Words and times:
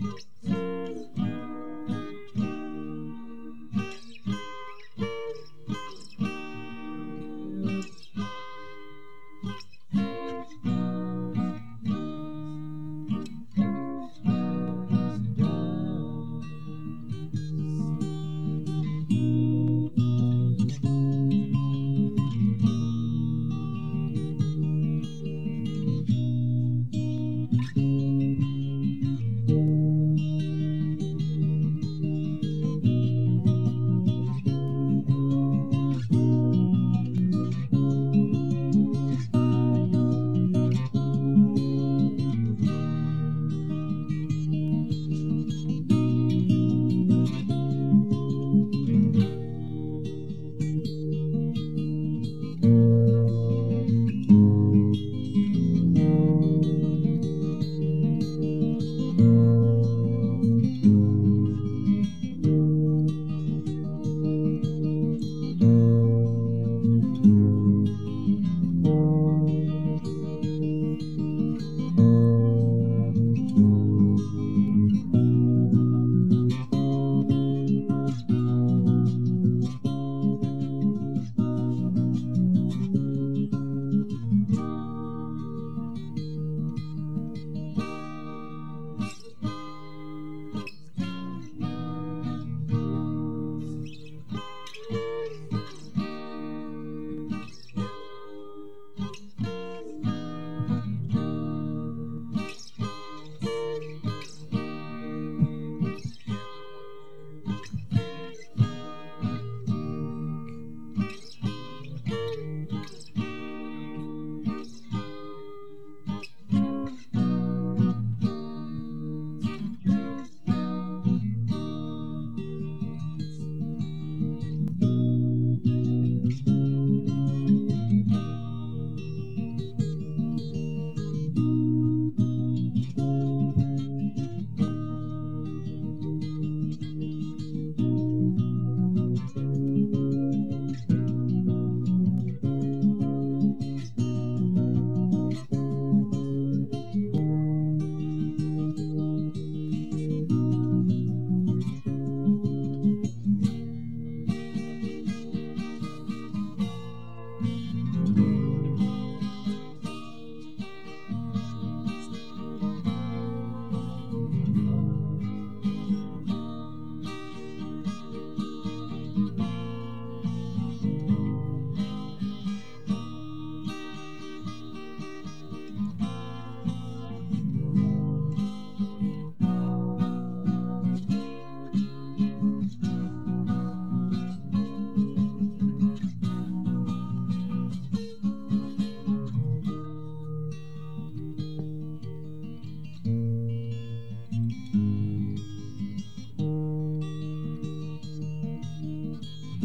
Mm-hmm. 0.00 0.37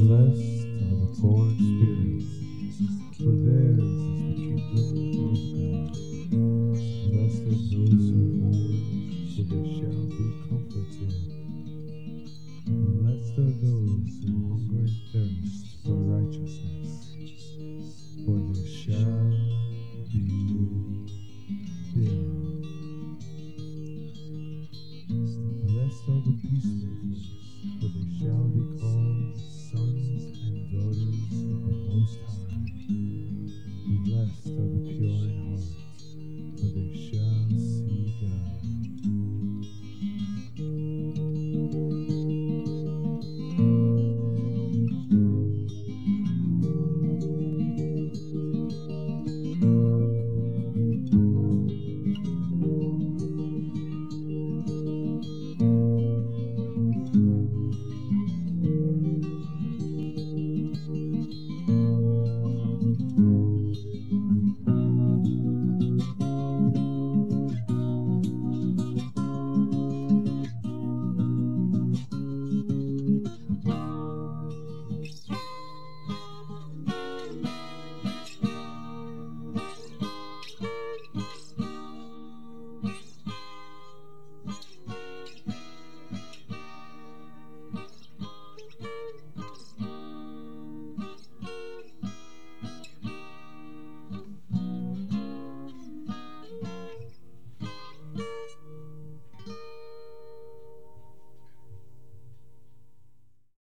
Blessed 0.04 0.68
are 0.84 0.96
the 0.98 1.08
poor 1.22 1.48
in 1.50 1.58
spirit, 1.60 2.24
for 3.18 3.34
theirs 3.36 3.80
is 3.80 4.20
the 4.28 4.34
kingdom 4.34 5.16
of 5.18 5.38
God. 5.54 5.98
Blessed 7.12 7.44
are 7.48 7.62
those 7.72 8.10
who 8.10 8.24
mourn, 8.40 8.84
for 9.36 9.44
they 9.44 9.64
shall 9.80 10.08
be 10.08 10.32
comforted. 10.50 11.14
Blessed 12.68 13.40
are 13.40 13.52
those 13.62 14.20
who 14.24 14.33